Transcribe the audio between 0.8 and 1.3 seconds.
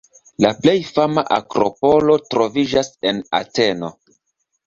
fama